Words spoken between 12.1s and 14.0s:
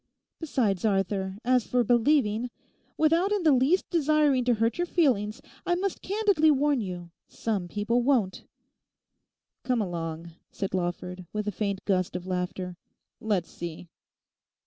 of laughter; 'let's see.